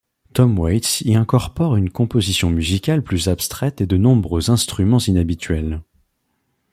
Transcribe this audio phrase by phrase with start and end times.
[0.33, 5.83] Tom Waits y incorpore une composition musicale plus abstraite et de nombreux instruments inhabituels.